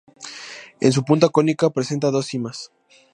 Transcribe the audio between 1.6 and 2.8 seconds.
presenta dos cimas.